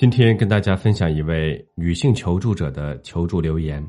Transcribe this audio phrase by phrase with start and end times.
[0.00, 3.86] 今天跟大家分享一位女性求助者的求助留言。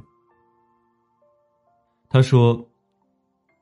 [2.09, 2.61] 她说：“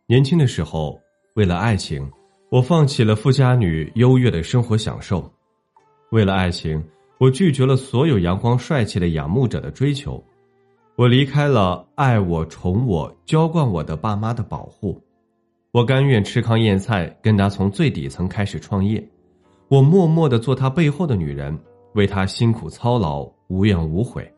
[0.10, 1.00] 年轻的时候，
[1.36, 2.12] 为了爱情，
[2.50, 5.20] 我放弃了富家女优越的生活享受；
[6.10, 6.84] 为了爱情，
[7.20, 10.20] 我拒绝了所有阳光帅气的仰慕者的追求；
[10.96, 15.00] 我离开了爱我、宠我、娇惯我的爸妈的保护；
[15.72, 19.00] 我甘愿吃糠咽菜，跟他从最底层开始创业；
[19.68, 21.56] 我默默的做他背后的女人。”
[21.94, 24.32] 为他辛苦操劳，无怨无悔。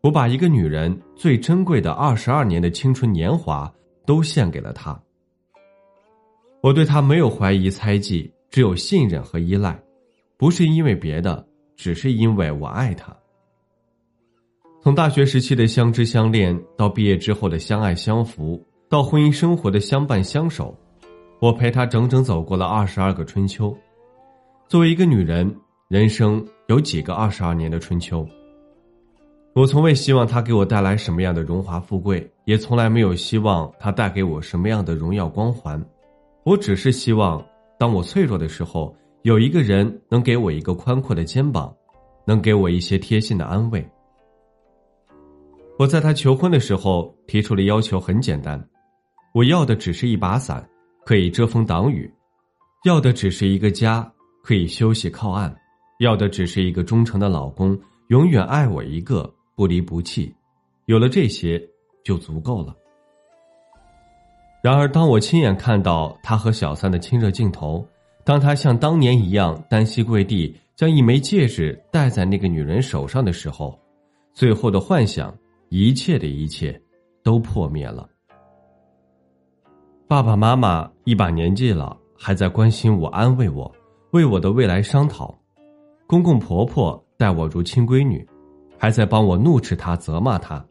[0.00, 3.72] 我把一个女人最珍贵的二十二年的青春年华
[4.04, 5.00] 都献给了她。
[6.60, 9.80] 我对她没有怀疑猜忌，只有信任和依赖，
[10.36, 13.16] 不是因为别的，只是因为我爱她。
[14.80, 20.76] 从大学时期的相知相恋，到毕业之后的相爱相扶，到婚姻生活的相伴相守，
[21.40, 23.72] 我陪她整整走过了二十二个春秋。
[24.66, 25.54] 作为一个女人。
[25.92, 28.26] 人生有几个二十二年的春秋？
[29.52, 35.78] 我从未希望他给我带来什么样的荣华富贵，也从来没有希望他带给我什么样的荣耀光环。
[36.44, 37.44] 我只是希望，
[37.78, 41.70] 当我脆弱的时候，有一个人能给我一个宽阔的肩膀，
[42.24, 43.86] 能给我一些贴心的安慰。
[45.78, 48.58] 我在他求婚的时候提出了要求，很简单，
[49.34, 50.66] 我要的只是一把伞，
[51.04, 52.10] 可以遮风挡雨；
[52.86, 54.10] 要的只是一个家，
[54.42, 55.54] 可以休息靠岸。
[56.02, 60.34] 要的只是一个忠诚的老公，永远爱我一个，不离不弃。
[60.86, 61.62] 有了这些，
[62.04, 62.74] 就足够了。
[64.64, 67.86] 然而，当我亲眼看到他和小三的亲热镜头，
[68.24, 73.78] 当他像当年一样单膝跪地，将一枚戒指戴在那个女人手上的时候，
[74.32, 75.32] 最后的幻想，
[75.68, 76.80] 一切的一切，
[77.22, 78.08] 都破灭了。
[80.08, 83.72] 爸爸妈妈一把年纪了，还在关心我、安慰我，
[84.10, 85.38] 为我的未来商讨。
[86.12, 88.22] 公公婆婆待我如亲闺女，
[88.76, 90.62] 还在帮我怒斥他、责骂他，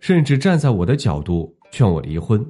[0.00, 2.44] 甚至站在我的角度劝我离婚。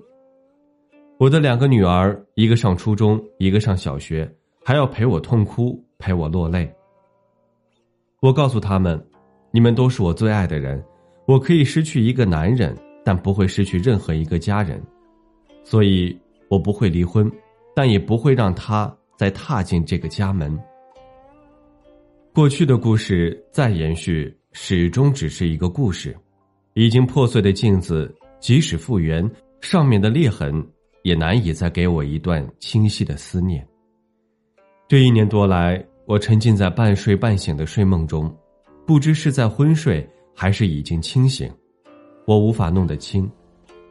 [1.19, 4.28] 我的两个女儿，一个上初中，一个上小学，
[4.64, 6.69] 还要陪我痛哭、陪我落泪。
[8.19, 9.00] 我告诉他们
[9.54, 10.84] ：“你们都是我最爱的人，
[11.28, 14.82] 我可以失去一个男人，但不会失去任何一个家人，
[15.62, 17.31] 所以我不会离婚，
[17.72, 20.60] 但也不会让他再踏进这个家门。”
[22.34, 26.16] 过去的故事再延续，始终只是一个故事。
[26.72, 28.10] 已经破碎的镜子，
[28.41, 30.66] 即使复原，上面的裂痕
[31.03, 33.62] 也难以再给我一段清晰的思念。
[34.88, 38.34] 这一年多来，我沉浸在半睡半醒的睡梦中，
[38.87, 41.53] 不知是在昏睡还是已经清醒，
[42.26, 43.31] 我无法弄得清。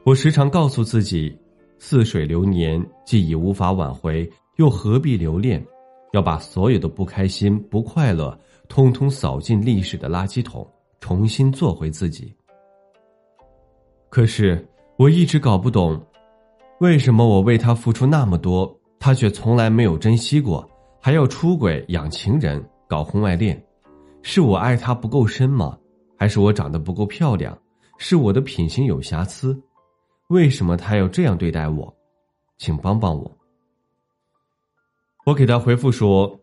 [0.03, 1.31] 我时常告诉自己：
[1.77, 5.63] 似水流年，既已无法挽回，又何必留恋？
[6.11, 10.67] 要把所有的不开心、不快乐，通通扫进历史的垃圾桶，
[10.99, 12.33] 重新做回自己。
[14.09, 14.67] 可是
[14.97, 16.01] 我一直搞不懂，
[16.79, 23.61] 为什么我为他付出那么多，他却从来没有珍惜过，还要出轨、养情人、搞婚外恋？
[24.21, 25.77] 是我爱他不够深吗？
[26.17, 27.57] 还是我长得不够漂亮？
[27.97, 29.59] 是我的品行有瑕疵？
[30.27, 31.93] 为什么他要这样对待我？
[32.57, 33.31] 请帮帮我。
[35.23, 36.39] 我给他回复说：“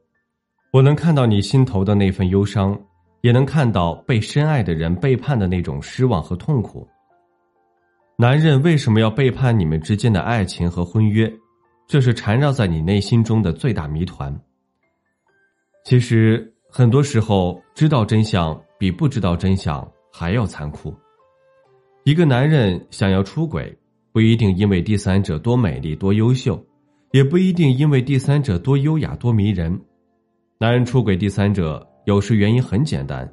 [0.73, 2.81] 我能看到你心头的那份忧伤，
[3.23, 6.87] 也能看到被深爱的人背叛的那种失望和痛苦。
[8.17, 11.29] 男人为什么要背叛你们之间的爱情和婚约？
[11.89, 14.33] 这是缠绕在你内心中的最大谜团。
[15.85, 20.95] 其实很多时候，知道真相比不知道真相还要残酷。
[22.05, 23.77] 一个男人想要出轨，
[24.13, 26.65] 不一定因为第三者多美丽、多优秀。”
[27.13, 29.81] 也不一定因为第三者多优雅多迷人，
[30.59, 33.27] 男人出轨第三者，有时原因很简单，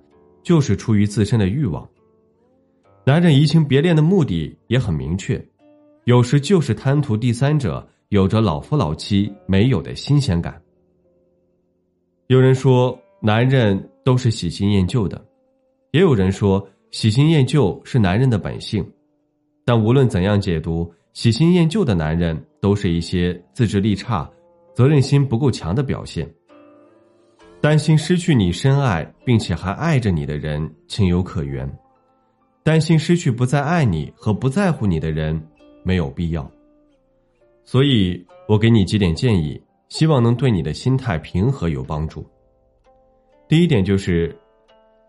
[0.44, 1.88] 就是出于自身的欲望。
[3.04, 5.46] 男人移情别恋的目的也很明确，
[6.06, 10.60] 有时就是贪图第三者有着老夫老妻没有的新鲜感。
[12.28, 15.24] 有人说男人都是喜新厌旧的，
[15.92, 18.90] 也有人说喜新厌旧是男人的本性，
[19.66, 20.90] 但无论怎样解读。
[21.16, 24.30] 喜新厌旧的男人都是一些自制力差、
[24.74, 26.30] 责任心不够强的表现。
[27.62, 31.66] 担心失去你深爱并且还爱着你的人，情有可原；
[32.64, 35.42] 担心失去不再爱你和不在乎你的人，
[35.84, 36.52] 没有必要。
[37.64, 42.28] 所以，我给你几点建议，希望能对你的心态平和有帮助。
[43.48, 44.38] 第一点就是，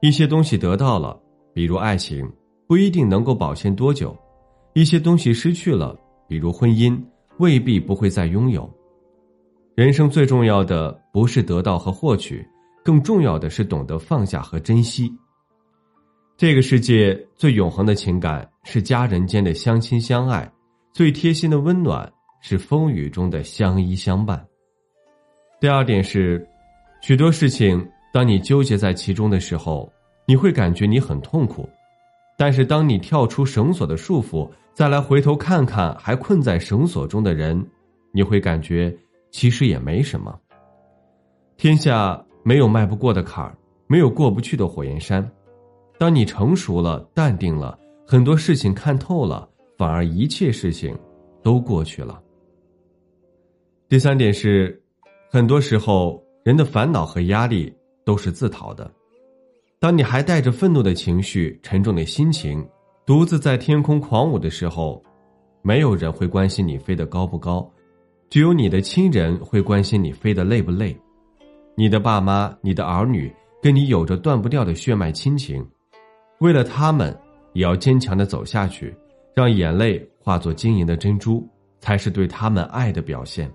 [0.01, 1.19] 一些东西得到了，
[1.53, 2.33] 比如爱情，
[2.69, 4.17] 不一定能够保鲜多久；
[4.77, 7.03] 一些东西失去了，比如婚姻，
[7.39, 8.71] 未必不会再拥有。
[9.75, 12.47] 人生最重要的不是得到和获取，
[12.85, 15.11] 更重要的是懂得放下和珍惜。
[16.37, 20.47] 这个世界最永恒的情感是家人间的相亲相爱，
[20.93, 22.13] 最贴心的温暖
[22.43, 24.47] 是风雨中的相依相伴。
[25.59, 26.47] 第二点是，
[27.01, 27.83] 许多事情。
[28.13, 29.91] 当你纠结在其中的时候，
[30.27, 31.67] 你会感觉你很痛苦；
[32.37, 37.67] 但是当你跳出绳索的束缚，再来回头看看还困在绳索中的人，
[38.13, 38.95] 你会感觉
[39.31, 40.39] 其实也没什么。
[41.57, 43.57] 天下没有迈不过的坎儿，
[43.87, 45.27] 没有过不去的火焰山。
[45.99, 49.49] 当你成熟了、淡定了，很多事情看透了，
[49.79, 50.95] 反而一切事情
[51.43, 52.23] 都过去了。
[53.89, 54.83] 第三点是，
[55.31, 57.75] 很多时候人的烦恼和压力。
[58.07, 58.89] 都是自讨的。
[59.79, 62.67] 当你还带着愤怒的情绪、沉重的心情，
[63.05, 65.03] 独自在天空狂舞的时候，
[65.61, 67.71] 没有人会关心你飞得高不高，
[68.31, 70.97] 只有你的亲人会关心你飞得累不累。
[71.77, 73.31] 你的爸妈、你的儿女
[73.63, 75.65] 跟你有着断不掉的血脉亲情，
[76.39, 77.15] 为了他们，
[77.53, 78.97] 也要坚强的走下去，
[79.35, 81.47] 让眼泪化作晶莹的珍珠，
[81.81, 83.53] 才是对他们爱的表现。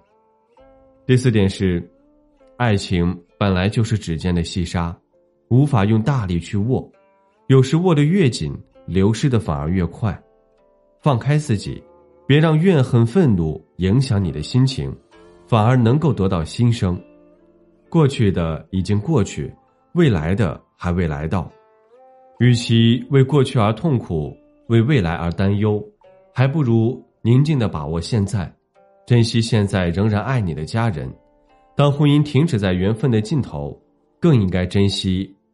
[1.07, 1.83] 第四点是，
[2.57, 3.19] 爱情。
[3.39, 4.95] 本来就是指尖的细沙，
[5.51, 6.89] 无法用大力去握，
[7.47, 10.17] 有时握得越紧，流失的反而越快。
[11.01, 11.83] 放开自己，
[12.25, 14.95] 别让怨恨、愤怒影响你的心情，
[15.45, 16.97] 反而能够得到新生。
[17.89, 19.53] 过去的已经过去，
[19.91, 21.51] 未来的还未来到。
[22.39, 24.33] 与其为过去而痛苦，
[24.67, 25.83] 为未来而担忧，
[26.33, 28.49] 还不如宁静的把握现在，
[29.05, 31.13] 珍惜现在仍然爱你的家人。
[31.75, 33.77] 当婚姻停止在缘分的尽头，
[34.17, 35.35] 更应该珍惜